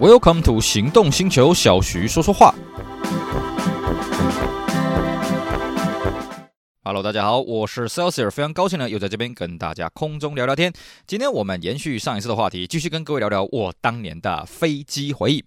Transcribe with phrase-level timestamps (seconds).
[0.00, 2.54] Welcome to 行动星球，小徐说说话。
[6.84, 10.72] Hello，大家好，我是 Celsius，非常高兴呢，又在这边跟大家空中聊聊天。
[11.04, 15.44] 今天我们延续上一次的话题，继续跟各位聊聊我当年的飞机回忆。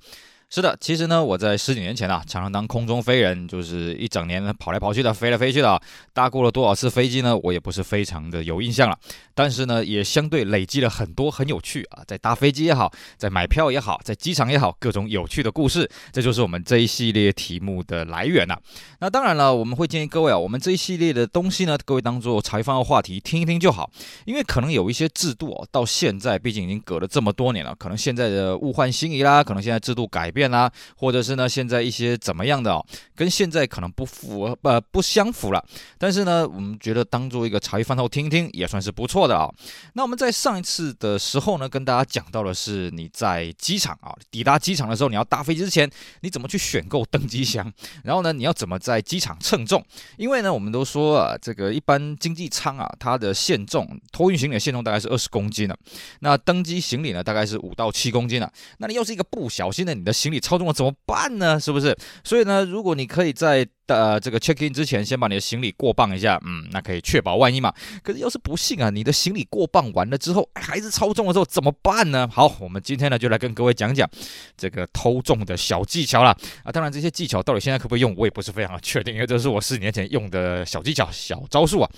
[0.54, 5.82] 是的，其实呢，我在十几年前啊，常常当空中飞人，就是一整年跑来跑去的，飞来飞去的，
[6.12, 7.38] 搭过了多少次飞机呢？
[7.42, 8.98] 我也不是非常的有印象了。
[9.42, 18.56] 但是呢，也相对累积了很多很有趣啊，在搭飞机也好，在买票也好，在机场也好，各种有趣的故事，这就是我们这一系列题目的来源呐。
[19.00, 23.90] 那当然了，我们会建议各位啊，我们这一系列的东西呢，各位当做茶余饭后话题听一听就好，
[24.26, 30.52] 因为可能有一些制度哦，到现在毕竟已经隔了这么多年了，可能现在的物换星移啦，可能现在制度改变。
[30.52, 32.86] 啦，或者是呢，现在一些怎么样的哦，
[33.16, 35.66] 跟现在可能不符合，呃，不相符了。
[35.98, 39.50] 但是呢，我们觉得当做一个茶余饭后听一听也算是不错的啊。
[39.94, 45.90] 那我们在上一次的时候呢，跟大家讲到的是你在机场啊，抵达机场的时候，你要搭飞机之前，
[46.22, 47.72] 你怎么去选购登机箱？
[48.04, 49.82] 然后呢，你要怎么在机场称重？
[50.18, 55.78] 因为呢，我们都说啊，这个一般经济舱啊，它的限重，托运行李的限重大概是二十公斤的，
[56.20, 58.52] 那登机行李呢，大概是五到七公斤的。
[58.80, 60.42] 那你又是一个不小心的，你的行李。
[60.42, 61.60] 超重了怎么办呢？
[61.60, 61.96] 是不是？
[62.24, 67.74] 所以呢，如果你可以在呃这个 check in 之前先把你的行李过磅一下，嗯，那可以确保万一嘛。
[68.04, 72.28] 可是要是不幸啊，你的行李过磅完了之后还是超重了之后怎么办呢？
[72.32, 74.10] 好，我们今天呢就来跟各位讲讲
[74.58, 76.36] 这个偷重的小技巧啦。
[76.64, 76.72] 啊。
[76.72, 81.90] 当然这些技巧到底现在可不可以用，我也不是非常确定，因为这是我四年前用的小技巧、小招数啊。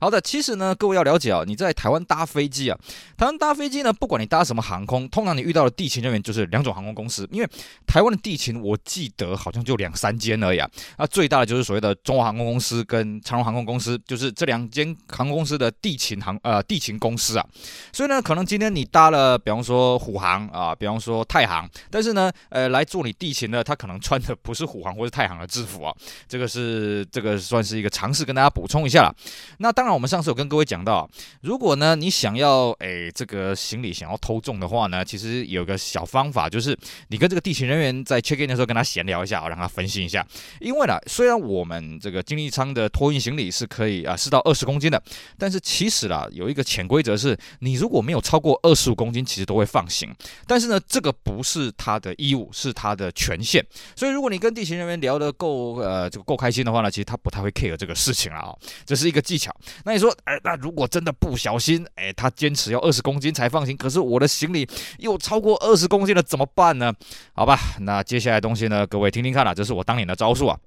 [0.00, 2.78] 好的，其实呢，各位要了解啊，你在台湾搭飞机啊，
[3.18, 7.48] 台湾搭飞机呢，不管你搭什么航空，通常你遇到的地勤人员就是两种航空公司，因为
[7.86, 17.46] 台湾的地勤我记得好像就两三间而已啊，那最大的就是所谓的中华航空公司跟长荣航空公司，就是这两间航空公司的地勤航呃地勤公司啊，
[17.92, 25.94] 所以呢，可能今天你搭了，比方说虎航啊，比方说太航，但是呢，呃，来做你地勤的，他可能穿的不是虎航或是太航的制服啊，
[26.26, 29.14] 这个是这个算是一个尝试，跟大家补充一下了，
[29.58, 29.89] 那当然。
[29.90, 36.78] 那我们上次有跟各位讲到，如果呢你想要诶这个行李想要偷重的话呢，其实有个小方法，就是
[37.08, 40.24] 你跟这个地勤人员在 check in 的时候跟他闲聊一下，让他分析一下。
[40.60, 45.02] 因为呢，虽然我们这个经济舱的托运行李是可以啊是到二十公斤的，
[45.36, 50.14] 但是其实啦有一个潜规则是，你如果没有超过二十五公斤，其实都会放行。
[50.46, 53.60] 但是呢，这个不是他的义务，是他的权限。
[53.96, 58.54] 所以如果你跟地勤人员聊得够呃这个够开心的话呢，其实他不太会 care 这个事情了啊，
[58.86, 59.52] 这是一个技巧。
[59.84, 64.68] 那你说，哎，那如果真的不小心，哎，他坚持要二十公斤才放心，可是我的行李
[64.98, 66.92] 又超过二十公斤了，怎么办呢？
[67.32, 70.58] 好吧，那接下来东西呢，各位听听看啦，这是我当年的招数啊。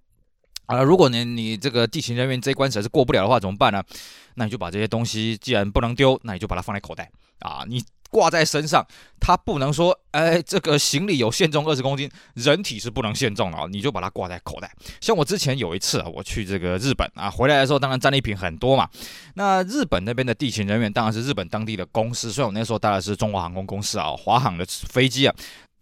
[0.66, 3.84] 啊，如果你你这个地勤人员这一关实在是过不了的话，怎么办呢？
[4.36, 7.12] 那你就把这些东西，既然不能丢，那你就把它放在口袋
[7.44, 7.84] 啊，你。
[8.14, 8.86] 挂在身上，
[9.20, 14.72] 它不能说，哎，这个行李有限重二十公斤，人体是不能限重的啊，你就把它挂在口袋。
[15.02, 18.88] 像我之前有一次啊，我去这个日本啊，回来的时候当然战利品很多嘛。
[19.34, 25.34] 那日本那边的地勤人员当然是日本当地的公司，所以我那时候搭的是中华航空公司啊，华航的飞机啊。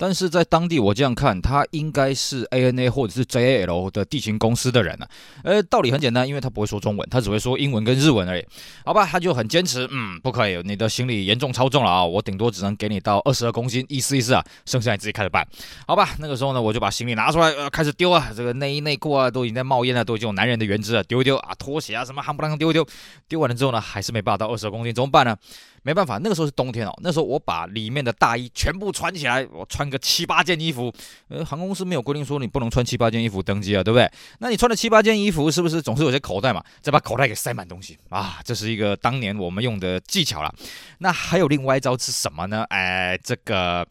[0.02, 5.06] 但是在当地，我这样看，他应该是 ANA 或者是 JAL 的地勤公司的人呢、
[5.44, 8.44] 呃，道理很简单，因为他不会说中文，他只会说英文跟日文而已。
[8.84, 15.48] 好吧，他就很坚持，嗯，不可以，你的行李严重超重了啊，我顶多只能给你到二十二公斤，意思意思啊，剩下你自己开始办。
[15.86, 22.84] 好吧，那个时候呢，我就把行李拿出来，呃，开始丢啊，这个内衣内裤啊都已经在冒烟了，都已经有男人的原汁了，丢一丢啊，拖鞋啊什么夯不啷丢一丢，
[23.28, 25.38] 丢完了之后呢，还是没办法到二十二公斤，怎么办呢？
[25.84, 26.94] 没办法，那个时候是冬天哦。
[27.02, 30.94] 那时候我把里面的大衣全部穿起来，我穿个七八件衣服。
[31.28, 34.10] 呃，航空公司没有规定说你不能穿七八件衣服登机啊，对不对？
[34.40, 36.64] 那你穿了七八件衣服，是不是总是有些口袋嘛？
[36.82, 40.54] 再把口袋给塞满东西啊，这是一个当年我们用的技巧了。
[41.00, 42.64] 那还有另外一招是什么呢？
[42.70, 43.88] 哎，这个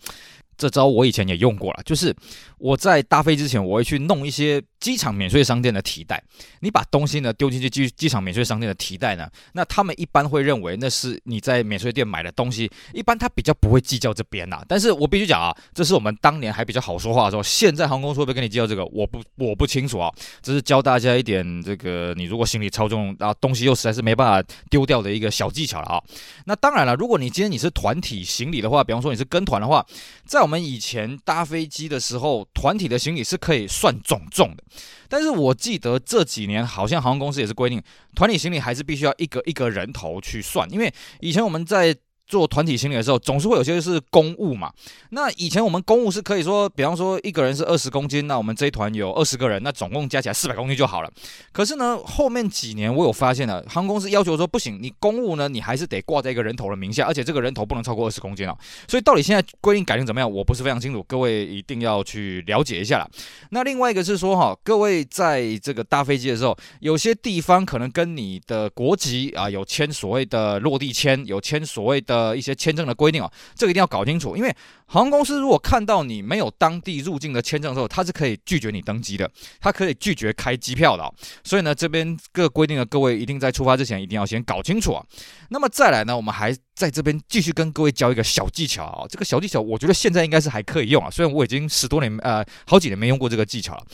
[0.57, 2.15] 这招我以前也用过了，就是
[2.61, 4.63] 我在搭飞之前，我会去弄一些。
[4.81, 6.25] 机场免税商店的提袋，
[6.61, 14.65] 你把东西呢丢进去机机场免税商店的提袋呢，那他们一般会认为那是你在免税店买的东西，一般他比较不会计较这边呐。
[14.67, 20.11] 但是我必须讲啊，这是我们当年还比较好说话的时候，现在航空公司会不会跟你计较这个，我不我不清楚啊。
[20.41, 26.03] 这是教大家一点这个，你如果行李超重，然后东西又实在是没办法丢掉的一个小技巧了啊。
[26.47, 29.85] 那当然了，如果你今天你是团体行李的话，比方说你是跟团的话，
[30.25, 34.65] 在我们以前搭飞机的时候，团体的行李是可以算总重的。
[35.09, 37.83] 但是我记得这几年好像航空公司也是规定，
[38.15, 41.97] 团体行李还是必须要一个一个人头去算，因为以前我们在
[42.31, 44.73] 做团体行李的时候，总是会有些是公务嘛。
[45.11, 51.11] 那以前我们公务是可以说，比方说一个人是二十公斤，那我们这一团有二十个人，那总共加起来四百公斤就好了。
[51.51, 58.57] 可是呢，后面几年我有发现了，航空公司要求说不行，你公务呢，你还是得挂在一个人头的名下，而且这个人头不能超过二十公斤哦。
[58.87, 63.09] 所以到底现在规定改定怎么样，我不是非常清楚，各位一定要去了解一下啦。
[63.51, 74.37] 那另外一个是说哈，各位在这个搭飞机的时候，有些地方可能跟你的国籍啊有签所谓的落地签，有签所谓的呃一些签证的规定啊，这个一定要搞清楚。
[74.37, 74.55] 因为
[74.87, 79.31] 航空公司如果看到你没有当地入境的签证的时候，它是可以拒绝你登机的，
[79.61, 81.13] 它可以拒绝开机票的。
[81.43, 85.05] 所以呢，这边各规定的各位一定在出发之前一定要先搞清楚啊。
[85.49, 89.07] 那么再来呢，我们还在这边继续跟各位教一个小技巧啊。
[89.09, 93.85] 这个小技巧我觉得现在应该是还可以用啊，虽然我已经十多年呃好几年没用过这个技巧了。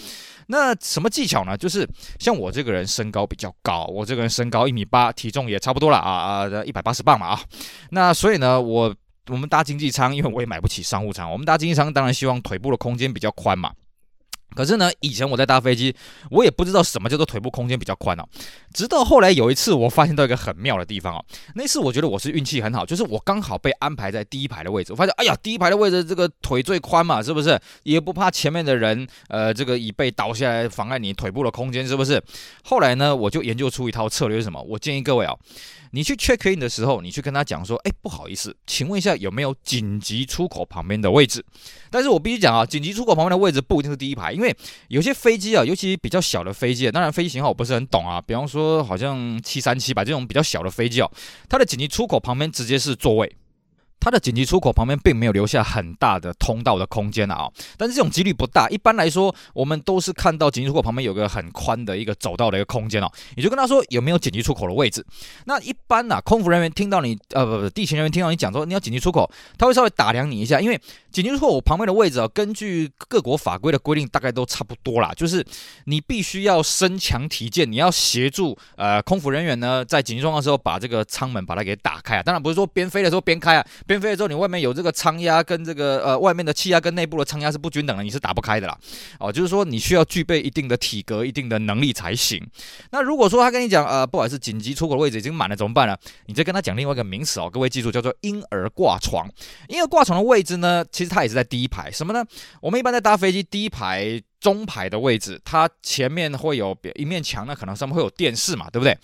[0.46, 1.56] 那什么技巧呢？
[1.56, 1.88] 就是
[2.18, 7.40] 像我这个人身高比较高，我这个人身高一米八，体重也差不多了啊啊，一百八十磅嘛啊。
[7.90, 8.94] 那所以呢，我
[9.28, 13.72] 我们搭经济舱，因为我也买不起商务舱，我们搭经济舱当然希望腿部的空间比较宽嘛。
[14.54, 15.94] 可是呢，以前我在搭飞机，
[16.30, 18.24] 我也不知道什么叫做腿部空间比较宽哦。
[18.72, 21.24] 直到后来有一次，我发现到一个很妙的地方哦。
[21.54, 24.92] 那次我觉得我是运气很好，就是我刚好被安排在第一排的位置。
[24.92, 27.58] 我发现，哎呀，第一排的位置这个腿最宽嘛，是不是？
[27.82, 32.22] 也不怕前面的人，呃，这个椅背倒下来妨碍你腿部的空间，是不是？
[32.64, 34.62] 后来呢，我就研究出一套策略是什么？
[34.62, 35.38] 我建议各位哦。
[35.90, 41.44] 你去 check in 的时候，你去跟他讲说，哎，不好意思，请问一下有没有紧急出口旁边的位置？
[41.90, 44.54] 但是我必须讲啊，紧急出口旁边的位置不一定是第一排，因为
[44.88, 51.10] 有些飞机啊，尤其比较小的飞机啊，当然飞机型号我不是很懂啊，比方说好像七三七吧这种比较小的飞机哦，
[51.48, 53.36] 它的紧急出口旁边直接是座位。
[53.98, 58.68] 它的紧急出口旁边并没有留下很大的通道的空间啊，但是这种几率不大。
[58.68, 65.04] 一般来说，我们都是看到紧急出口旁边有个很宽的一个走道的一个空间哦，你就跟他说有没有紧急出口的位置。
[65.46, 69.28] 那一般呢，空服人员听到你呃不不，地勤人员听到你讲说你要紧急出口，
[69.58, 75.44] 他会稍微打量你一下，因为紧急出口旁边的位置啊，根据各国法规的规定，大概都差不多啦，就是
[75.86, 82.22] 你必须要身强体健，你要协助呃空服人员呢在紧急状况的时候把这个舱门把它给打开啊。
[82.22, 83.96] 当然不是说边飞的时候边开啊，边。
[84.00, 88.78] 飞了之后，你外面有这个舱压跟这个呃外面的气压跟内部的舱压是不均等的，你是打不开的啦。
[89.18, 92.46] 哦，就是说你需要具备一定的体格、一定的能力才行。
[92.90, 95.96] 那如果说他跟你讲呃，不好意思，紧急出口的位置已经满了，怎么办呢？
[96.26, 99.26] 你再跟他讲另外一个名词哦，各位记住，叫做婴儿挂床。
[99.68, 101.90] 婴儿挂床的位置呢，其实它也是在第一排。
[101.90, 102.24] 什么呢？
[102.60, 108.96] 我们一般在搭飞机第一排中排的位置，它前面会有一面墙，那可能上面会有电视嘛，对不对？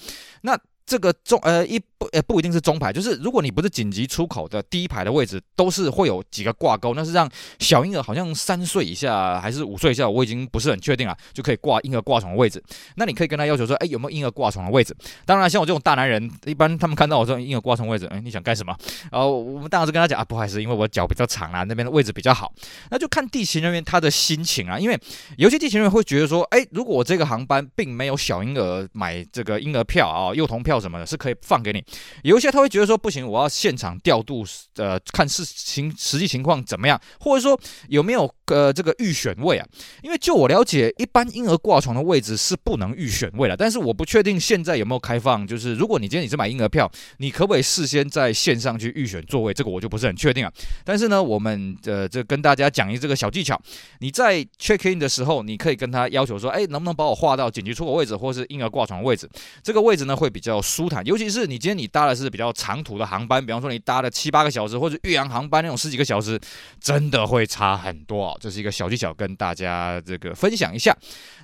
[0.42, 12.62] 那这个中呃一不呃不一定是中排，就是如果你不是紧急出口的第一排的位置，都是会有几个挂钩，那是让小婴儿好像三岁以下还是五岁以下，我已经不是很确定了，就可以挂婴儿挂床的位置。
[12.96, 14.94] 那你可以跟他要求说，哎，有没有婴儿挂床的位置？
[15.24, 18.76] 当然，像我这种大男人，一般他们看到我说婴儿挂床位置，哎，你想干什么？
[19.10, 22.52] 然后我们当然是跟他讲啊，不好意思，因为我脚比较长啊，那边的位置比较好。
[22.90, 24.98] 那就看地勤人员他的心情啊，因为
[25.36, 30.72] 有些地勤人员会觉得说，哎，如果我这个航班并没有小婴儿买这个婴儿票啊，幼童票。
[30.82, 31.84] 什么的是可以放给你，
[32.22, 34.44] 有一些他会觉得说不行，我要现场调度，
[34.76, 37.58] 呃，看事情实际情况怎么样，或者说
[37.88, 39.66] 有没有呃这个预选位啊？
[40.02, 49.52] 因为就我了解，一般婴儿挂床的位置是不能预选位的，但是我不确定现在有没有开放，就是如果你今天你是买婴儿票，你可不可以事先在线上去预选座位？
[49.52, 50.52] 这个我就不是很确定啊。
[50.84, 53.60] 但是呢，我们呃这跟大家讲一这个小技巧，
[53.98, 59.28] 你在 check in 的时候，你可以跟他要求说，哎，能不能把我划到紧急出口位置，或是婴儿挂床位置？
[59.62, 60.62] 这个位置呢会比较。
[60.62, 66.40] 舒坦，尤其是你今天你你搭的是比较长途的航班，比方说你搭了七八个小时，或者岳阳航班那种十几个小时，
[66.80, 68.38] 真的会差很多哦。
[68.40, 70.96] 这是一个小技巧，跟大家这个分享一下。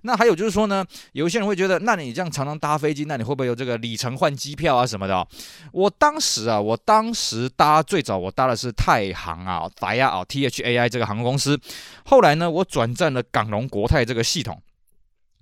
[0.02, 5.26] 那还有就是说呢，有些人会觉得，那你这样常常搭飞机，那你会不会有这个里程换机票啊什么的？
[5.72, 11.58] 我当时啊，我当时搭最早我搭的是太航啊，达亚啊，T H A I 这个航空公司。
[12.04, 14.62] 后来呢，我转战了港龙国泰这个系统。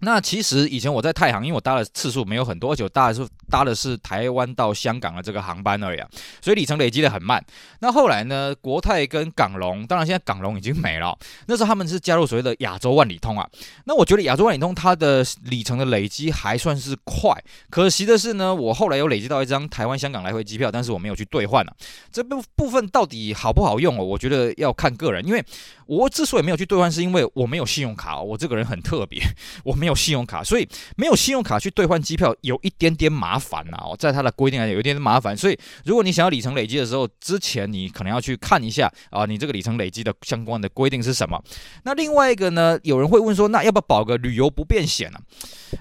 [0.01, 6.07] 那其实以前我在太航，因为我搭的次数没有很多，而且我搭的是搭的是台湾到香港的这个航班而已啊，
[6.43, 7.43] 所以里程累积的很慢。
[7.81, 13.49] 那后来呢，国泰跟港龙，当然现在港龙已经没了，那时候他们是加入所谓的亚洲万里通啊。
[13.87, 17.33] 那我觉得亚洲万里通它的里程的累积还算是快，
[17.71, 21.75] 可惜的是呢，我后来有累积到一张台湾香港来回机票，但是我没有去兑换了。
[22.13, 24.05] 这部部分到底好不好用哦？
[24.05, 25.43] 我觉得要看个人，因为
[25.87, 29.23] 我之所以没有去兑换，是因为我没有信用卡，我这个人很特别，
[29.65, 29.86] 我没。
[29.87, 33.95] 没有信用卡，所以没有信用卡去兑换机票有一点点麻烦呐啊。
[33.97, 35.37] 在它的规定来讲，有一点点麻烦。
[35.37, 41.41] 所以，如果你想要里程累积的时候，之前你可能要去看一下啊，你这个里程累积的相关的规定是什么。
[41.85, 45.21] 那另外一个呢，有人会问说，那要不要保个旅游不便险呢？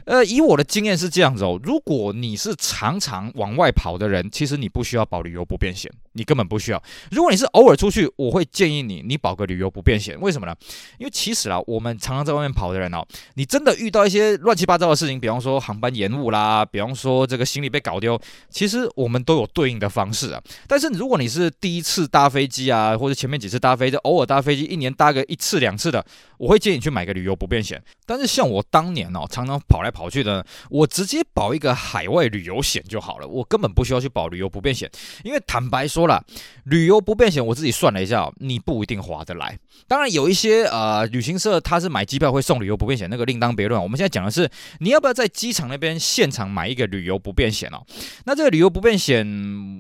[0.06, 5.92] 呃，以我的经验是这样子哦，如果你是常常往外跑的人，其实你不需要保旅游不便险。
[6.16, 6.82] 你根本不需要。
[7.12, 10.20] 如果你是偶尔出去，我会建议你，你保个旅游不便险。
[10.20, 10.56] 为什么呢？
[10.98, 13.06] 因为其实啊，我们常常在外面跑的人哦，
[13.36, 18.20] 你真的遇到一些乱七八糟的事情，比方说航班延误啦，比方说这个行李被搞丢，
[18.50, 20.42] 其实我们都有对应的方式啊。
[20.68, 26.04] 但是如果你是第一次搭飞机啊，或者前面几次搭飞机，偶尔搭飞机，一年搭个一次两次的，
[26.38, 27.82] 我会建议你去买个旅游不便险。
[28.06, 34.90] 但是像我当年哦，常常跑来跑去的，我直接保一个海外旅游险就好了，我根本不需要去保旅游不便险，
[35.24, 36.24] 因为坦白说了，
[36.66, 39.58] 旅游不便险我自己算了一下，你不一定划得来。
[39.88, 43.82] 当然有一些呃旅行社他是买机票会送旅游不便险，那个另当别论。
[43.82, 47.84] 我们现在讲的是你要不要在机场那边现场买一个旅游不便险哦？
[48.26, 49.26] 那这个旅游不便险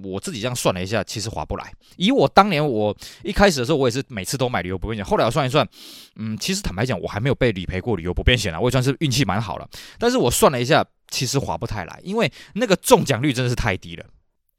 [0.03, 1.71] 我自己这样算了一下，其实划不来。
[1.97, 5.67] 以我当年我一开始的时候，我也是每次都买旅游不便险，后来我算一算，
[6.17, 9.67] 嗯，其实坦白讲，我还没有被理赔过旅游不便险啊，我也算是运气蛮好了。
[9.97, 10.85] 但是我算了一下。
[11.07, 14.03] 其实划不太来，因为那个中奖率真的是太低了。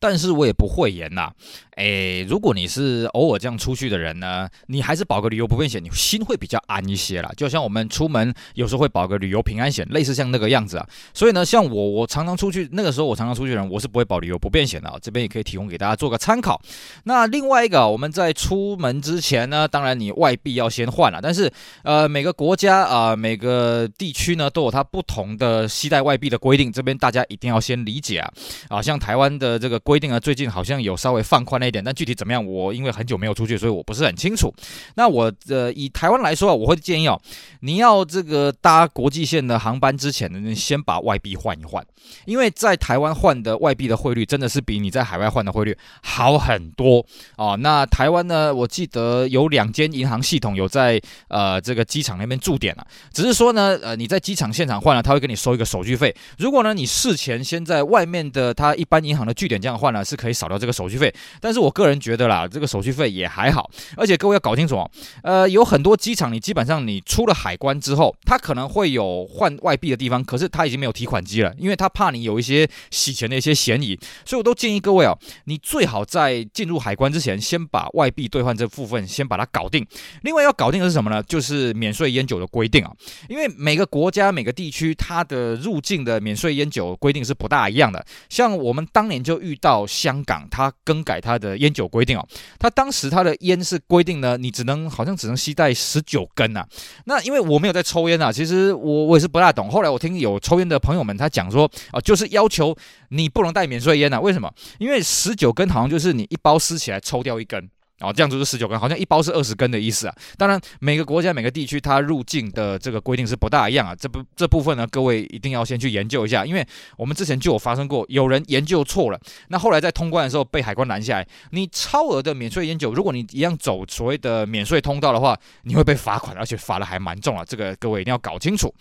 [0.09, 1.33] 但是我也不讳言呐，
[1.77, 7.33] 诶，如果你是偶尔这样出去的人呢，你还是保个旅游不便险，你心会比较安一些啦。
[7.37, 10.89] 就像我们出门有时候会保个旅游平安险，类似像那个样子啊。
[11.13, 14.97] 所以呢，像我，我常常出去，那个时候我常常出去的人，我是不会保旅游不便险的啊。
[15.03, 16.61] 这边也可以提供给大家做个参考。
[17.03, 28.33] 那另外一个，我们在出门之前呢，当然你外币要先换了，但是呃，每个国家啊、每个地区呢，都有它不同的携带外币的规定，这边大家一定要先理解啊。
[28.69, 29.77] 啊，像台湾的这个。
[29.87, 34.53] 规规定啊，最近好像有稍微放宽了一点，但具体怎么样，我因为很久没有出去，所以我不是很清楚。
[34.97, 37.19] 那我呃，以台湾来说啊，我会建议哦，
[37.61, 41.83] 你要这个搭国际线的航班之前呢，你先把外币换一换，
[42.27, 47.03] 因为在台湾换的外币的汇率真的是比你在海外换的汇率好很多
[47.39, 47.57] 哦。
[47.59, 56.15] 那台湾呢，我记得有两间银行系统有在呃这个机场那边驻点了，只是说呢，呃你在机场现场换了，他会给你收一个手续费。
[56.37, 59.76] 如果呢你事前先在外面的他一般银行的据点这样。
[59.77, 64.91] 换了是可以少掉这个手续费，但是我个人觉得啦，这个手续费也还好，而且各位要搞清楚哦，
[65.23, 79.87] 呃，有很多机场你基本上你出了海关之后，它可能会有换外币的地方，可是它已经没有提款机了，因为它怕你有一些洗钱的一些嫌疑，所以我都建议各位哦，你最好在进入海关之前，先把外币兑换这部分先把它搞定。
[80.23, 81.23] 另外要搞定的是什么呢？
[81.23, 82.93] 就是免税烟酒的规定啊，
[83.29, 89.66] 因为每个国家每个地区它的入境的免税烟酒规定是不大一样的，像我们当年就遇到。
[89.67, 92.25] 到香港，他更改他的烟酒规定哦。
[92.57, 96.65] 他当时他的烟是规定呢，你只能好像只能吸带十九根呐。
[97.07, 99.69] 那因为我没有在抽烟啊，其实我我也是不大懂。
[99.69, 102.77] 后来我听有抽烟的朋友们他讲说，啊，就是要求
[103.09, 104.21] 你不能带免税烟啊。
[104.21, 104.49] 为什么？
[104.79, 107.69] 因为十九根好像就是你一包撕起来抽掉一根。
[108.01, 110.15] 哦，这样子是十九根，好像一包是二十根的意思啊。
[110.37, 113.95] 当然，每个国家每个地区它入境的这个规定是不大一样啊。
[113.95, 116.67] 这部这部分呢，各位一定要先去研究一下，因为
[116.99, 121.27] 我们之前就有发生过，有人研究错了，那后来在通关的时候被海关拦下来。
[121.53, 127.43] 你超额的免税烟酒，如果你一样走所谓的免税通道的话，你会被罚款，而且罚的还蛮重啊。
[127.47, 128.73] 这个各位一定要搞清楚。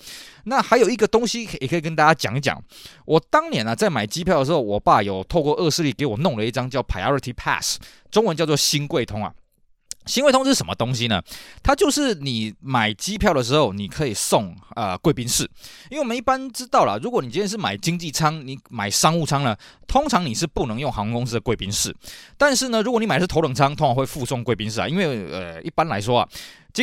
[0.45, 2.59] 那还有一个东西也可以跟大家讲一讲。
[3.05, 9.33] 我当年呢、啊、在买机票的时候，我爸有透过恶势力给我弄了一张叫 Priority Pass，中文叫做新贵通啊。
[10.05, 11.19] 新贵通是什么东西呢？
[11.63, 15.49] 它就是你买机票的时候，你可以送呃贵宾室。
[15.89, 21.91] 因为我们一般知道了，如果你今天是买经济舱，你买商务舱呢，通常你是不能用航空公司的贵宾室。
[22.37, 24.87] 但是呢，如果你买的是头等舱，通常会附送贵宾室啊。
[24.87, 26.29] 因为呃，一般来说啊。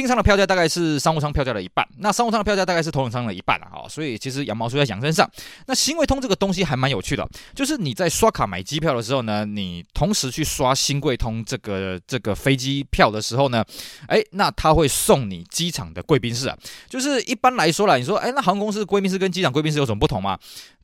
[0.00, 5.30] 经商的票价大概是商务舱票价的一半，那商务舱的票价大概是头等舱的一半啊，好，所以其实羊毛出在羊身上。
[5.66, 13.62] 那新贵通这个东西还蛮有趣的，就是你在刷卡买机票的时候呢，你同时去刷新贵通这个这个飞机票的时候呢，
[14.06, 16.56] 哎，那他会送你机场的贵宾室啊。
[16.88, 20.38] 就是一般来说啦，你说，哎，那航空公司贵宾室跟机场贵宾室有什么不同吗？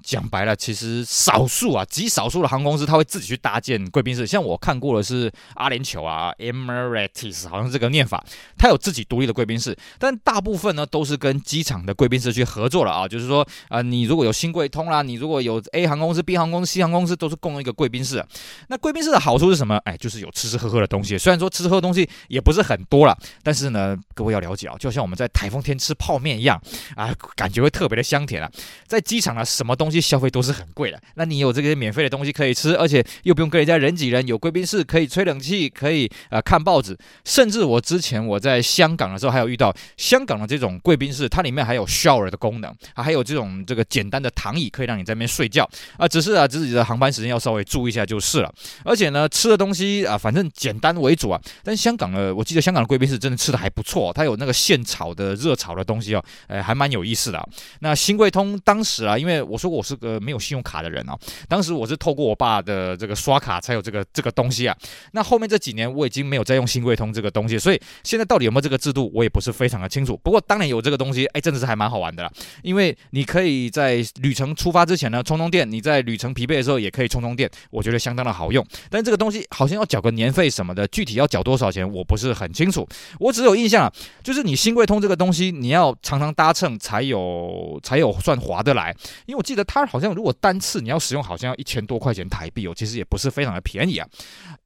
[0.04, 8.24] 讲白了，其实少数啊，极少数的航空公司他会自己去搭建贵宾室，像我看过的是阿联酋啊，Emirates 好像这个念法，
[8.56, 8.98] 它有自己。
[9.08, 18.22] 独立的贵宾室，但大部分呢都是跟机场的贵宾室去合作了啊，就是说啊、呃，你如果有新贵通啦，你如果有 A 航空公司、B 航空公司、C 航空公司，都是共用一个贵宾室。
[18.66, 19.76] 那贵宾室的好处是什么？
[19.84, 21.16] 哎，就是有吃吃喝喝的东西。
[21.16, 26.60] 虽然说吃吃喝喝东西也不是很多了，但是呢，各位要了解啊，就像我们在台风天吃泡面一样
[26.96, 28.50] 啊，感觉会特别的香甜啊。
[28.86, 31.00] 在机场呢，什么东东西消费都是很贵的。
[31.14, 38.98] 那你有这些免费的东西可以吃，而且又不用跟人家人挤人，有贵宾室可以吹冷气，可以呃看报纸，甚至我之前我在香。
[38.98, 45.62] 港的时候还有遇到香港的这种贵宾室，它里面还有 shower 的功能，还有这种这个简单的躺椅可以让你在那边睡觉
[45.96, 46.08] 啊。
[46.08, 48.52] 只是啊，自己的航班时间要稍微注意一下就是了。
[48.84, 51.40] 而且呢，吃的东西啊，反正简单为主啊。
[51.62, 57.48] 但香港的，我记得香港的贵宾室真的吃的还不错，它有那个现炒的热炒的东西哦，哎，还蛮有意思的。
[57.78, 61.16] 那新贵通当时啊，因为我说过我是个没有信用卡的人哦。
[61.48, 64.76] 当时我是透过我爸的这个刷卡才有这个这个东西啊。
[65.12, 70.16] 那后面这几年我已经没有再用新贵通这个东西，所以现在到底有没有这个制度，我也不是非常的清楚。
[70.24, 72.30] 不过当年有这个东西，哎，真的是还蛮好玩的啦。
[72.62, 78.66] 因为你可以在旅程出发之前呢充充电，你在旅程疲惫的时候也可以充充电，我觉得相当的好用。
[78.90, 82.88] 但这个东西好像要缴个年费什么的，具体要缴多少钱我不是很清楚。
[83.20, 83.92] 我只有印象啊，
[84.24, 88.94] 就是你新贵通这个东西，你要常常搭乘才有才有算划得来。
[89.26, 94.08] 因为我记得它好像如果单次你要使用，好像要一千多块钱台币哦，其实也不是非常的便宜啊。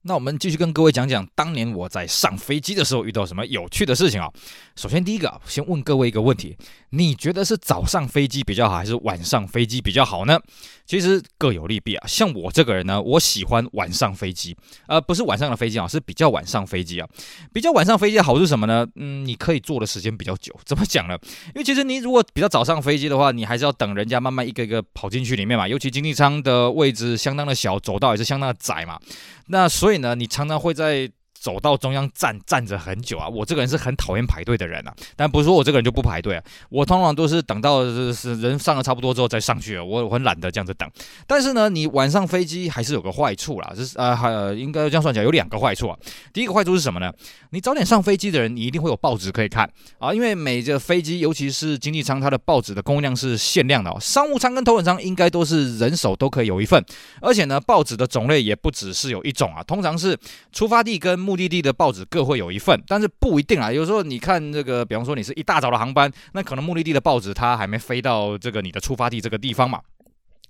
[0.05, 4.29] 那我们继续跟各位讲讲当年我在上飞机的时候遇到什么有趣的事情啊。
[4.75, 6.57] 首先第一个，先问各位一个问题：
[6.91, 10.41] 你觉得是早上飞机比较好，还是晚上飞机比较好呢？
[10.85, 12.07] 其实各有利弊啊。
[12.09, 14.57] 像我这个人呢，我喜欢晚上飞机，
[14.89, 17.09] 呃，不是晚上的飞机啊，是比较晚上飞机啊。
[17.53, 18.85] 比较晚上飞机好是什么呢？
[18.97, 20.53] 嗯，你可以坐的时间比较久。
[20.65, 21.17] 怎么讲呢？
[21.49, 25.69] 因为其实你如果比较早上飞机的话，你还是要等人家慢慢一个一个跑进去里面嘛。
[25.69, 28.99] 尤其经济舱的位置相当的小，走道也是相当的窄嘛。
[29.53, 31.13] 那所以呢，你常常会在。
[31.43, 37.83] 走到中央站站着很久啊，我这个人是很讨厌排队的人啊，但不是说我这个人就不排队啊，我通常都是等到
[38.13, 40.89] 是人上了差不多之后再上去，我我很懒得这样子等。
[41.27, 45.99] 但是呢，你晚上飞机还是有个坏处啦，就是呃还应该这样算起来有两个坏处啊。
[46.33, 47.13] 第一个坏处是什么呢？
[47.51, 49.69] 你早点上飞机的人，你一定会有报纸可以看
[49.99, 53.99] 啊，因为每个飞机尤其是经济舱，它的报纸的供应量是限量的哦。
[54.01, 56.81] 商务舱跟头等舱应该都是人手都可以有一份，
[57.21, 60.17] 而且呢，报纸的种类也不只是有一种啊，通常是
[60.53, 63.73] 出发地跟目目的地的报纸各会有一份，但是不一定啊。
[63.73, 69.81] 有时候你看这个，比方说你是一大早的航班，那可能目的地的报纸它还没飞到这个你的出发地这个地方嘛。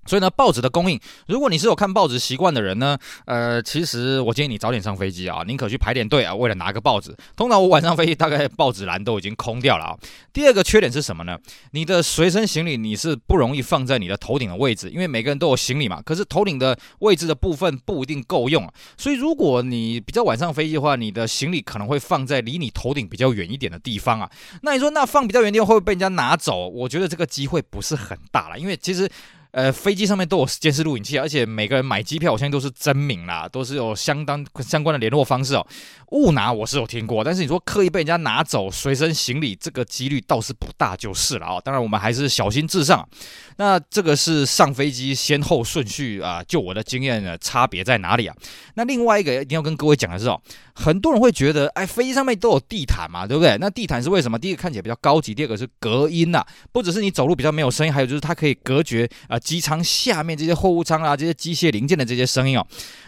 [0.07, 7.15] 所以呢，报纸的供应，如果你是有看报纸习惯的人呢，呃，其实我建议你早点上飞机啊，宁可去排点队啊，为了拿个报纸。
[7.37, 9.97] 通常我晚上飞机，大概报纸栏都已经空掉了啊。
[10.33, 11.39] 第二个缺点是什么呢？
[11.71, 16.03] 你的随身行李你是不容易放在你的头顶的位置，因为每个人都有行李嘛。
[16.03, 24.29] 可是头顶的位置的部分不一定够用啊，所以如果你比较晚上飞机的话，你的行李可能会放在离你头顶比较远一点的地方啊。
[24.63, 26.69] 那你说那放比较远地方会不会被人家拿走？
[26.69, 29.09] 我觉得这个机会不是很大了，因为其实。
[29.53, 35.67] 呃，飞机上面都有监视录影器，而且每个人买机票，我相信都是真名啦，都是有相当相关的联络方式哦。
[36.13, 41.61] 误拿我是有听过，但是你说刻意被人家拿走随身行李，这个几率倒是不大，就是了啊。
[41.61, 43.07] 当然，我们还是小心至上。
[43.57, 48.35] 那这个是上飞机先后顺序啊，就我的经验呢，差别在哪里啊？
[48.75, 50.41] 那另外一个一定要跟各位讲的是哦，
[50.75, 53.57] 很多人会觉得，哎，飞机上面都有地毯嘛，对不对？
[53.59, 54.39] 那地毯是为什么？
[54.39, 62.67] 第一个看起来比较高级，第二个是隔音呐，不只是你走路比较没有声音，还有就是它可以隔绝啊机舱下面这些货物舱啊这些机械零件的这些声音哦。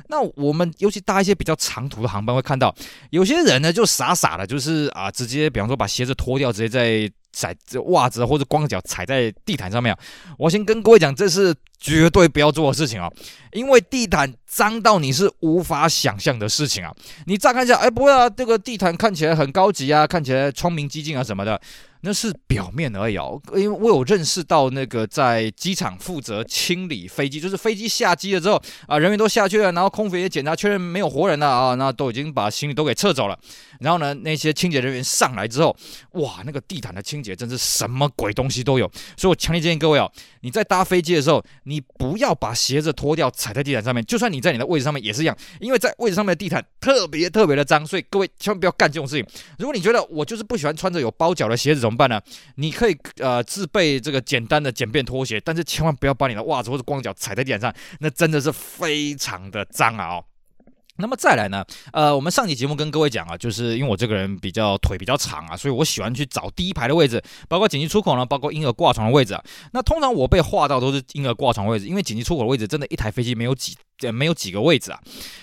[0.08, 2.74] 那我们尤其搭一些比较长途的航班会看到，
[3.10, 7.12] 有些人呢就傻傻的，就是啊直接比方说把鞋子脱掉，直接在。
[7.36, 7.52] 踩
[7.86, 9.92] 袜子或者光脚踩在地毯上面，
[10.38, 11.52] 我先跟各位讲，这是
[11.84, 13.10] 绝对不要做的事情啊！
[13.52, 16.90] 因为地毯脏到你是无法想象的事情啊！
[17.26, 21.60] 你乍看一下，哎，不会啊，这个地毯看起来很高级啊，看起来窗明几净啊什么的。
[22.06, 33.38] 那是表面而已哦，因为我有认识到那个在机场负责清理飞机，就是飞机下机了之后啊，人员都下去了，然后空服也检查确认没有活人了啊，那都已经把行李都给撤走了。
[33.80, 35.74] 然后呢，那些清洁人员上来之后，
[36.12, 38.86] 哇，那个地毯的清洁真是什么鬼东西都有。
[39.16, 40.10] 所以我强烈建议各位哦，
[40.42, 49.26] 你在搭飞机的时候，你你不要把鞋子脱掉踩在地毯上面，就算你在你的位置上面也是一样，因为在位置上面的地毯特别特别的脏，所以各位千万不要干这种事情。
[49.58, 52.20] 如果你觉得我就是不喜欢穿着有包脚的鞋子，怎么办呢？
[52.54, 60.24] 你可以呃自备这个简单的简便拖鞋，但是千万不要把你的袜子或者光脚踩在地毯上，那真的是非常的脏啊哦。
[60.96, 69.42] 那么再来呢，呃，我们上期节目跟各位讲啊，就是因为我这个人比较腿比较长啊，所以我喜欢去找第一排的位置，包括紧急出口呢，包括婴儿挂床的位置啊。
[69.72, 73.76] 那通常我被划到都是婴儿挂床位置，因为紧急出口的位置真的一台飞机没有几。
[74.00, 75.00] 也没有几个位置啊，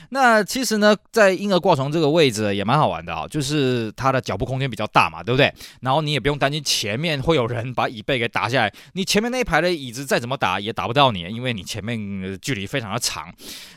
[0.10, 5.54] 那其实呢，在婴儿挂床这个位置也蛮好玩的啊，就是它的脚部空间比较大嘛，对不对？
[5.82, 13.34] 然后你也不用担心前面会有人把椅背给打下来，你前面那一排的椅子再怎么打也打不到你，因为你前面距离非常的长。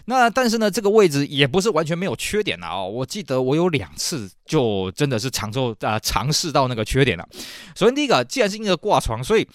[0.06, 7.26] 那但是呢，这个位置也不是完全没有缺点的啊，我记得我有两次就真的是尝受啊尝试到那个缺点了。
[7.76, 9.46] 首先第一个，既然是婴儿挂床，所以。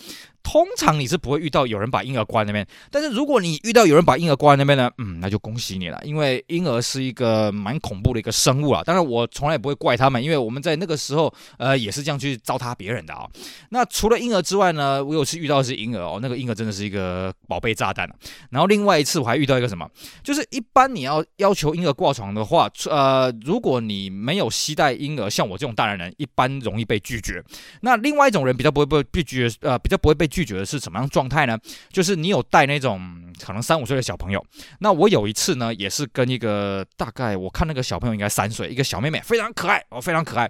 [0.51, 8.81] 通常你是不会遇到有人把婴儿挂在那边，但是如果你遇到有人把婴儿挂在那边呢，嗯，那就恭喜你了，因为婴儿是一个蛮恐怖的一个生物啊。
[8.83, 13.29] 当然，我从来也不会怪他们，因为我们在那个时候，呃，也是这样去糟蹋别人的啊。
[13.69, 18.09] 那除了婴儿之外呢，我有次遇到的是婴儿哦，那个婴儿真的是一个宝贝炸弹。
[18.49, 19.87] 然后另外一次我还遇到一个什么，
[20.23, 27.39] 就是一般你要要求婴儿挂床的话，呃，如果你没有携带婴儿，像我这种大男人，一般容易被拒绝。
[27.81, 30.38] 那另外一种人比较不会被拒绝，呃，比较不会被拒。
[30.39, 31.59] 拒绝的是什么样状态呢？
[31.91, 34.45] 就是你有带那种可能三五岁的小朋友。
[34.79, 40.49] 那我有一次呢，也是跟一个大概我看那个小朋友应该三岁，一个小妹妹，非常可爱哦，非常可爱。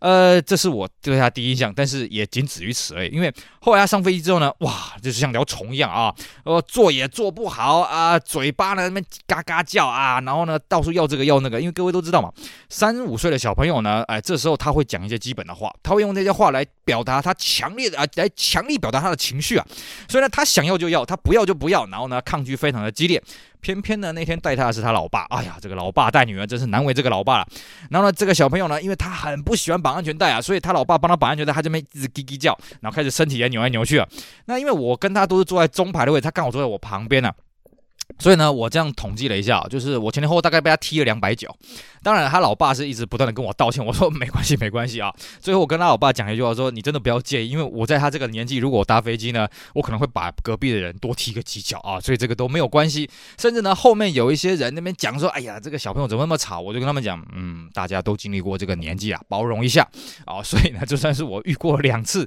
[0.00, 3.10] 呃，这是我对她第一印象，但是也仅止于此而已。
[3.10, 11.58] 因为后来她上飞机之后呢，哇，就是像条虫一样啊，呃，坐也坐不好啊，嘴巴呢那边嘎嘎叫啊，然后呢到处要这个要那个。
[11.58, 12.32] 因为各位都知道嘛，
[12.68, 19.66] 三五岁的小朋友呢，哎，这时候他会讲一些基本的话，他会用那些话来表达他强烈的啊，来强力表达他的情绪啊。
[20.08, 23.22] 所以呢，他想要就要，他不要就不要，然后呢，抗拒非常的激烈。
[23.60, 27.48] 偏偏呢，那天带他的是他老爸，哎呀，这个老爸带女儿真是难为这个老爸了。
[27.90, 34.06] 然后呢，这个小朋友呢，因为他很不喜欢绑安全带啊，所以他老爸帮他绑安全带，他这边一直叽叽叫，然后开始身体也扭来扭去啊。
[34.44, 37.34] 那因为我跟他都是坐在中排的位置，他刚好坐在我旁边呢、啊。
[38.18, 41.54] 所以呢，我这样统计了一下，就是我前前后后大概被他踢了两百脚。
[42.02, 43.84] 当然，他老爸是一直不断的跟我道歉。
[43.84, 45.12] 我说没关系，没关系啊。
[45.40, 52.00] 最后我跟他老爸讲一句话，说你真的不要介意，因为我在他这个年纪，如果我搭飞机呢，我可能会把隔壁的人多踢个几脚啊。
[52.00, 53.08] 所以这个都没有关系。
[53.36, 56.60] 甚至呢，后面有一些人那边讲说，哎呀，这个小朋友怎么那么吵？
[56.60, 59.86] 我就跟他们讲，嗯，大家都经历过这个年纪啊，包容一下
[60.24, 60.42] 啊。
[60.42, 62.26] 所以呢，就算是我遇过两次。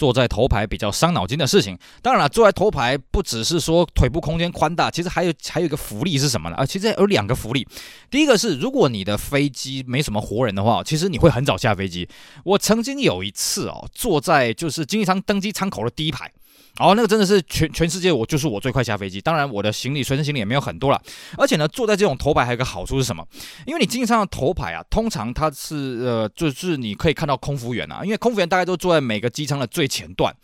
[0.00, 6.56] 坐在头排比较伤脑筋的事情，当然了，坐在头排不只是说腿部空间宽大，其实还有还有一个福利是什么呢？
[6.56, 7.68] 啊，其实有两个福利。
[8.10, 12.08] 第一个是，如果你的飞机没什么活人的话，其实你会很早下飞机。
[12.44, 16.32] 我曾经有一次哦，坐在就是经济舱登机舱口的第一排。
[16.80, 19.20] 哦，那个真的是全全世界，我就是我最快下飞机。
[19.20, 21.00] 当然，我的行李随身行李也没有很多了。
[21.36, 23.22] 而且呢，坐在这种头排还有一个好处是什么？
[23.66, 28.00] 因为你经济舱的头排啊，通常它是呃，就是你可以看到空服员啊。
[28.02, 30.34] 因为空服员大概都坐在每个机舱的最前段。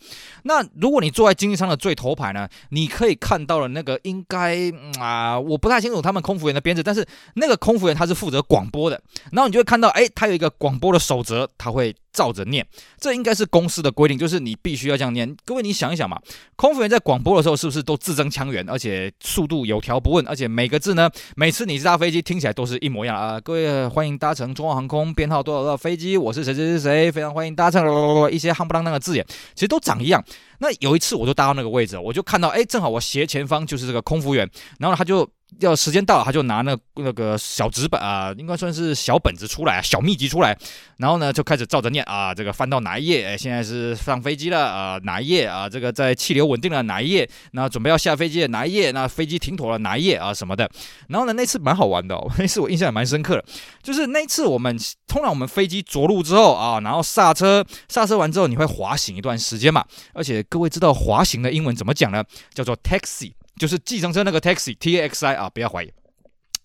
[0.43, 9.01] 那如果你坐在经济舱的最头排呢，你可以看到了那个应该啊、我不太清楚他们空服员的编制，但是那个空服员他是负责广播的。
[9.31, 11.95] 然后你就会看到，哎，他有一个广播的守则，他会。
[12.13, 12.65] 照着念，
[12.99, 15.37] 这应该是公司的规定，就是你必须要这样念。
[15.45, 16.19] 各位，你想一想嘛，
[16.55, 23.39] 空服员在广播的时候是不是都字正腔圆，而且速度有条不紊，而且每个字呢，每次你搭飞机听起来都是一模一样啊？
[23.39, 27.85] 各位，欢迎搭乘中华航空编号多少多少飞机，我是谁谁谁谁，非常欢迎搭乘
[28.31, 30.23] 一些夯不啷当的字眼，其实都长一样。
[30.59, 35.29] 那有一次我就搭到那个位置，我就看到，哎，正好我斜前方就是这个空服员，然后他就。
[35.59, 40.55] 要时间到，他就拿那那个小纸本啊，应该算是小本子出来，小秘籍出来，
[40.97, 43.25] 然后呢就开始照着念啊，这个翻到哪一页？
[43.25, 45.67] 哎，现在是上飞机了啊，哪一页啊？
[45.67, 47.27] 这个在气流稳定了哪一页？
[47.51, 48.91] 那准备要下飞机的哪一页？
[48.91, 50.33] 那飞机停妥了哪一页啊？
[50.33, 50.69] 什么的？
[51.07, 53.45] 然后呢，那次蛮好玩的，那次我印象也蛮深刻的，
[53.81, 62.23] 就是那次我们通常我们飞机着陆之后啊，然后刹车，刹车完之后你会滑行一段时间嘛，而且各位知道滑行的英文怎么讲呢？
[62.53, 63.31] 叫做 taxi。
[63.57, 65.91] 就是计程车那个 taxi，T A X I 啊，不要怀疑。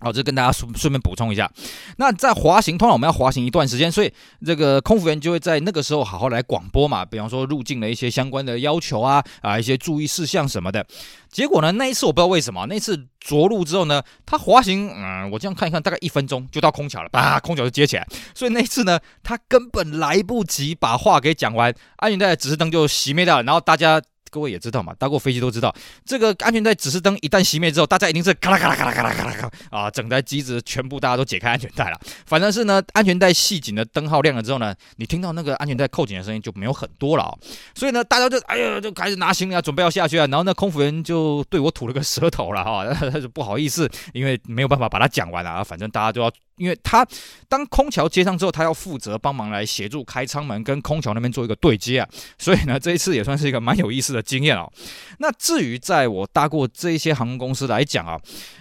[0.04, 1.48] 好，这跟大家顺顺便补充一下。
[1.96, 4.12] 那在滑行，通常我们要滑行一段时间，所以
[4.44, 10.84] 这个空服员就会在那个时候好好来广播嘛，比方说入境的一些相关的要求啊啊，一些注意事项什么的。
[11.30, 18.04] 结果呢，那一次我不知道为什么，那次着陆之后呢，他滑行，嗯，我这样看一看，大概一分钟就到空桥了，把空桥就接起来。
[18.34, 24.02] 所以那一次呢，他根本来不及把话给讲完，安全带指示灯就熄灭掉了，然后大家。
[24.32, 25.72] 各位也知道嘛，搭过飞机都知道，
[26.06, 32.00] 这个安全带指示灯一旦熄灭之后，大家一定是咔啦咔啦咔啦咔啦咔啦咔啊，整台机子全部大家都解开安全带了。
[32.24, 37.34] 反正是呢，安全带系紧的灯号亮了之后呢，你听到那个安全带扣紧的声音就没有很多了啊。
[37.74, 40.26] 所以呢，大家就哎呀，就开始拿行李啊，准备要下去啊。
[40.28, 45.62] 然后那空服员就对我吐了个舌头了哈，他 就不好意思，因为没有办法把它讲完啊。
[45.62, 46.32] 反正大家都要。
[46.56, 47.06] 因为他
[47.48, 52.08] 当空桥接上之后，他要负责帮忙来协助开舱门，跟空桥那边做一个对接啊。
[52.38, 54.70] 所以呢，这一次也算是一个蛮有意思的经验哦。
[55.18, 58.18] 那至于在我搭过这一些航空公司来讲啊，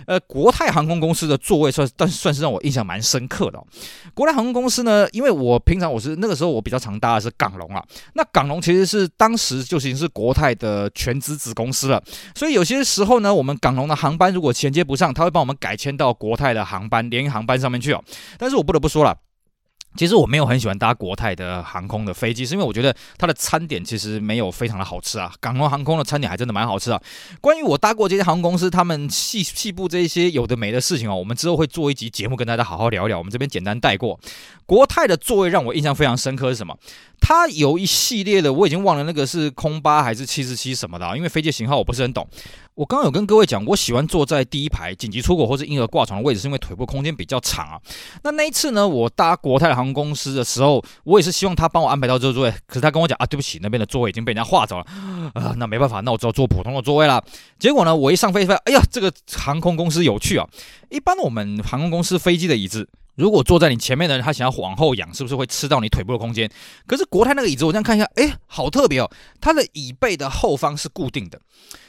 [0.08, 3.62] 呃，国泰航空公司的座位算，但算是让我印象蛮深刻的。
[4.14, 7.84] 国泰航空公司呢，因为我平常我是那个时候我比较常搭的是港龙啊。
[8.14, 12.02] 那港龙其实是当时就已经是国泰的全资子公司了，
[12.36, 18.04] 所以有些时候呢，我们港龙的航班如果衔接不上，他会帮我们改签到国泰的航班联营航班上面去哦。
[18.38, 19.18] 但是我不得不说了，
[19.98, 25.34] 其实我没有很喜欢搭国泰的航空的飞机，是因为我觉得它的餐点其实没有非常的好吃啊。
[25.42, 27.02] 港龙航空的餐点还真的蛮好吃啊。
[27.42, 33.18] 关于我搭过这些航空公司，他们细细部这一些有的没的事情哦，我们之后会做一集节目跟大家好好聊一聊。
[33.18, 34.18] 我们这边简单带过。
[34.66, 36.78] 国泰的座位让我印象非常深刻是什么？
[37.20, 42.26] 它有一系列的，我已经忘了那个是空八还是七四七什么的啊，因为飞机型号我不是很懂。
[42.82, 47.80] 我刚刚有跟各位讲，我喜欢坐在第一排紧急出口或是婴儿挂床的位置，是因为腿部空间比较长啊。
[48.24, 54.86] 那那一次呢，我搭国泰航空公司的时候，我也是希望他帮我安排到这个座位，可是他跟我讲啊，对不起，那边的座位已经被人家划走了
[55.36, 57.24] 啊，那没办法，那我只好坐普通的座位了。
[57.60, 60.48] 结果呢，我一上飞机，哎呀，这个航空公司有趣啊。
[60.90, 66.50] 一般我们航空公司飞机的椅子如果坐在你前面的人，他想要往后仰，是不是会吃到你腿部的空间？
[66.88, 71.40] 可是国泰那个椅子，我这样看一下，哎，好特别哦，它的椅背的后方是固定的，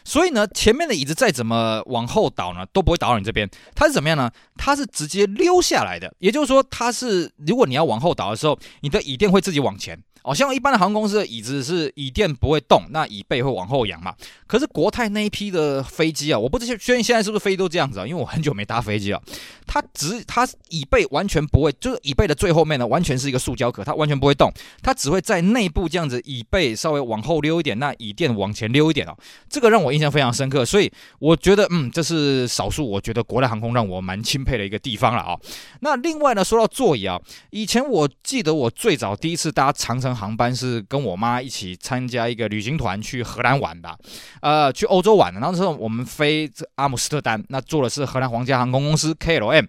[0.04, 3.48] 所以呢，前面的椅子再怎么往后倒呢，都不会倒到你这边。
[3.74, 4.30] 它是怎么样呢？
[4.56, 9.98] 它是直接溜下来的，也就是说，它是如果你要往后倒的时候，你的椅垫会自己往前。
[10.24, 14.14] 哦，像一般的航空公司的椅子是椅垫不会动，那椅背会往后仰嘛。
[14.46, 18.06] 可是国泰那一批的飞机啊，我不知道确定现在是不是飞机都这样子啊？
[18.06, 19.22] 因为我很久没搭飞机了。
[19.66, 29.16] 它只它椅背完全不会，就是椅背的最后面呢，完全是一个塑胶壳，它完全不会动，它只会在内部这样子，椅背稍微往后溜一点，那椅垫往前溜一点哦。
[29.48, 35.38] 这个让我印象非常深刻，所以我觉得，嗯，这是少数我觉得国泰航空让我蛮钦佩的一个地方了啊。
[35.80, 37.18] 那另外呢，说到座椅啊，
[37.50, 43.96] 以前我记得我最早第一次搭长城航班是跟我妈一起参加一个旅行团去荷兰玩的，
[44.40, 45.40] 呃，去欧洲玩的。
[45.40, 49.66] 那时候我们飞阿姆斯特丹，那坐的是荷兰皇家航空公司 KLM。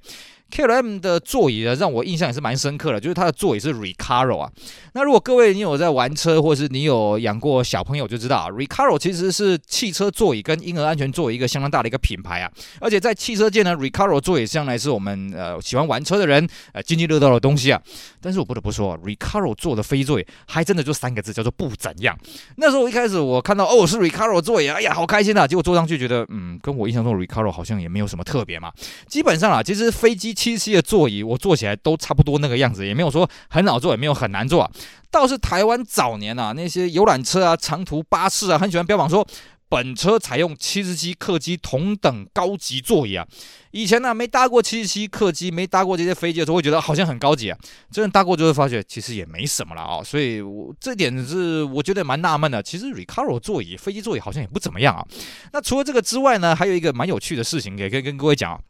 [0.53, 4.51] KLM 的座椅呢，让我印象也是蛮深刻的，就是它的座椅是 Recaro 啊。
[4.93, 12.51] 那如果各位你有在玩车，或是你有养过小朋友，就知道 Recaro 其实是汽车座椅跟婴儿安全座椅一个相当大的一个品牌啊。
[12.79, 17.81] 而且在汽车界呢，Recaro 座椅向来是我们呃喜欢玩车的人呃津津乐道的东西啊。
[18.21, 22.15] 但是我不得不说啊，Recaro 座的飞座椅还真的就三个字，叫做不怎样。
[22.57, 25.47] 那时候一开始我看到哦是 Recaro 座椅，哎呀好开心啊！
[25.47, 28.71] 结果坐上去觉得嗯，跟我印象中 Recaro 好像也没有什么特别嘛。
[29.07, 30.31] 基本上啊，其实飞机。
[30.43, 34.69] 七七的座椅，我坐起来都差不多那个样子，也没有说很好坐，也没有很难坐啊。
[35.09, 39.25] 倒是台湾早年啊，那些游览车啊、长途巴士啊，很喜欢标榜说
[39.69, 43.25] 本车采用七十七客机同等高级座椅啊。
[43.71, 47.57] 以前呢、没搭过七十七客机，没搭过这些飞机的时候，会觉得好像很高级啊。
[47.89, 50.03] 真的搭过就会发觉，其实也没什么了啊。
[50.03, 52.61] 所以我这点是我觉得蛮纳闷的。
[52.61, 55.07] 其实 Recaro 座椅、飞机座椅好像也不怎么样啊。
[55.53, 58.61] 那除了这个之外呢，还有一个蛮有趣的事情，也可以跟各位讲。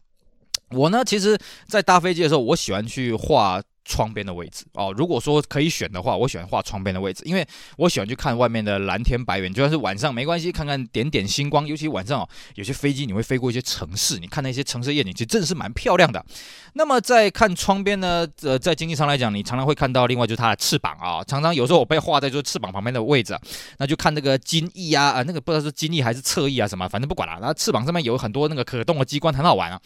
[0.73, 3.61] 我呢，其实，在搭飞机的时候，我喜欢去画。
[3.85, 7.45] 窗边的位置哦，如果说可以选的话，我喜欢画窗边的位置，因为
[7.77, 11.67] 我喜欢去看外面的蓝天白云，就算是晚上没关系，看看点点星光。
[11.67, 16.23] 尤其晚上哦，有些飞机你会飞过一些城市，你看那些城市夜景，其实真的是蛮漂亮的。
[16.73, 23.37] 那么在看窗边呢，呃，在经济舱来讲，你常常会看到另外就是它的翅膀啊，常常有时候我被画在就是翅膀旁边的位置，
[23.77, 27.33] 那就看那个襟翼啊，啊，那个不知道是襟翼还是侧翼啊什么，反正不管了。
[27.39, 29.79] 然后翅膀上面有很多那个可动的机关，很好玩啊。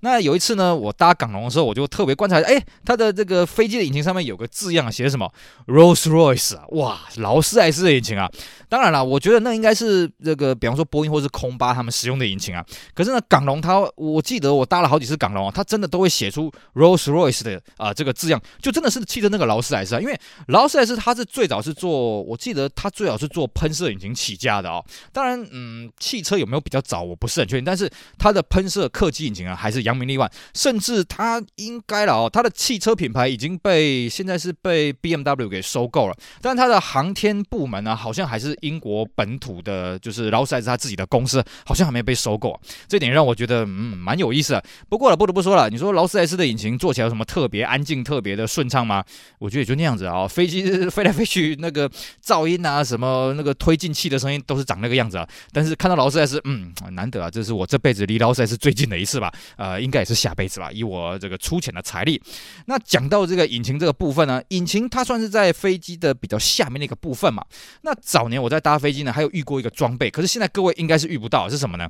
[0.00, 4.24] 那有一次呢，我搭港龙的时候，我就特别观察，哎，它的这个飞机的引擎上面。
[4.24, 5.30] 有个字样写什么
[5.66, 8.26] Rolls Royce 啊，哇，劳斯莱斯的引擎啊。
[8.70, 12.64] 当然了，我觉得那应该是这个，比方说波音或是空巴他们使用的引擎啊。
[12.94, 20.00] 可是呢，港龙它，我记得我搭了好几次港龙啊，它真的都会写出 Rolls Royce 的啊、这个字样，就真的是汽车那个劳斯莱斯啊。
[20.00, 24.82] 因为劳斯莱斯它是最早是做，我记得它最早是做喷射引擎起家的哦。
[25.12, 27.64] 当然，嗯，汽车有没有比较早，我不是很确定。
[27.64, 34.08] 但是它的喷射客机引擎啊，还是扬名立万，甚至它应该了哦，它的汽车品牌已经被。
[34.08, 42.58] 现在是被 BMW 给收购了，但它的航天部门呢，好像还是英国本土的，就是劳斯莱斯他自己的公司，好像还没被收购。
[42.86, 44.64] 这点让我觉得嗯蛮有意思的。
[44.88, 49.02] 不过了，不得不说了，你说劳斯莱斯的引擎做起来有什么特别安静、特别的顺畅吗？
[49.38, 50.28] 我觉得也就那样子啊。
[50.28, 51.90] 飞机飞来飞去，那个
[52.24, 55.28] 噪音啊，什么那个推进器的声音都是长那个样子啊。
[55.50, 59.32] 但是看到劳斯莱斯，嗯，难得啊，这是我这辈子离劳斯莱斯最近的一次吧。
[59.56, 62.20] 呃，应该也是下辈子吧，以我这个粗浅的财力。
[62.66, 63.94] 那讲到这个引擎这个。
[63.94, 67.44] 部分呢，引擎它算是在飞机的比较下面那个部分嘛。
[67.82, 71.88] 那早年我在搭飞机呢，还有遇过一个装备，可是现在各位应该是遇不到，是什么呢？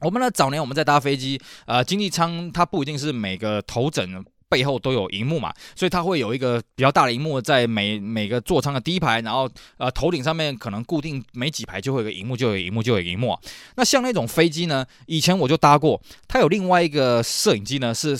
[0.00, 13.36] 我们呢，早年我们在搭飞机，呃，经济舱它不一定是每个头枕背后都有荧幕嘛，所以它会有一个比较大的荧幕在每每个座舱的第一排，然后呃头顶上面可能固定没几排就会有个荧幕，就有荧幕，就有荧幕。
[13.74, 18.16] 那像那种飞机呢，以前我就搭过，它有另外一个摄影机呢是。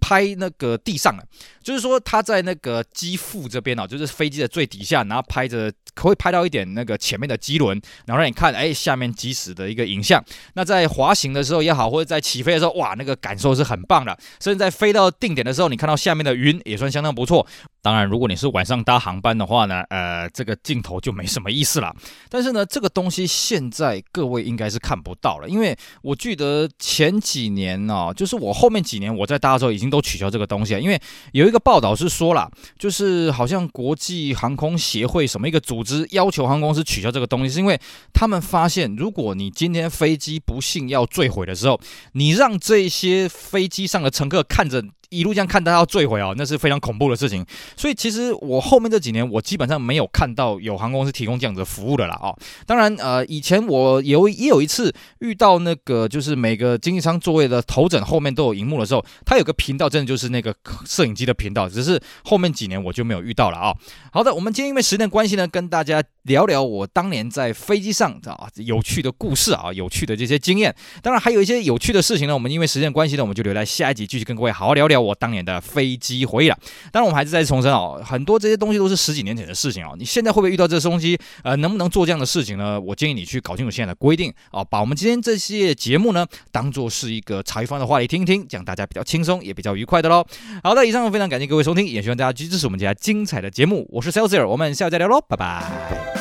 [0.00, 1.24] 拍那个地上了，
[1.62, 10.22] 就是说他在那个机腹这边哦，就是飞机的最底下，然后拍着，可会拍到一点那个前面的机轮，然后让你看，哎，下面机师的一个影像。
[10.54, 14.16] 那在滑行的时候也好，或者在起飞的时候，哇，那个感受是很棒的。
[14.40, 17.46] 甚至在飞到定点的时候，你看到下面的云也算相当不错。
[17.86, 21.94] 当然，如果你是晚上搭航班的话呢，呃，这个镜头就没什么意思了。
[22.28, 30.80] 但是呢，这个东西现在各位应该是看不到了，因为我记得前几年呢，就是我后面几年我在搭的时候，已经都取消这个东西了。
[30.80, 37.80] 因为有一个报道是说了，就是好像国际航空协会什么一个组织要求航空公司取消这个东西，是因为
[38.12, 41.80] 他们发现，如果你今天飞机不幸要坠毁的时候，
[42.14, 47.44] 你让这些飞机上的乘客看着一路这样看到要坠毁哦，那是非常恐怖的事情。
[47.76, 52.36] 所以其实我后面这几年，我基本上没有看到有航空公司提供这样子的服务的啦哦。
[52.66, 61.68] 当然，呃，以前我有也有一次遇到那个，就是每个经济舱座位的头枕后面都有荧幕的时候，它有个频道，真的就是那个摄影机的频道。
[61.68, 63.74] 只是后面几年我就没有遇到了啊。
[64.12, 70.74] 好的，我们今天因为时间关系呢，跟大家聊聊我当年在飞机上啊有趣的故事啊，有趣的这些经验。
[71.02, 76.58] 当然还有一些有趣的事情呢，我们因为时间关系呢，我们就留在下一集继续跟各位好好聊聊我当年的飞机回忆了。
[76.92, 79.94] 当然，我们还是再次重申哦，很多这些东西都是十几年前的事情哦。
[79.98, 81.18] 你现在会不会遇到这些东西？
[81.42, 82.80] 呃，能不能做这样的事情呢？
[82.80, 90.24] 我建议你去搞清楚现在的规定啊，把我们今天这些节目呢当做是一个茶余饭的话题听一听，这样大家比较轻松也比较愉快的喽。
[90.62, 93.86] 好的，以上非常感谢各位收听，也希望大家继续支持我们接下来精彩的节目。
[93.90, 96.15] 我是 Celsius，我们下次再聊喽，拜拜。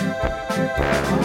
[0.57, 1.24] Música